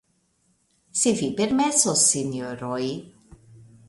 [1.01, 2.83] Se vi permesos, sinjoroj!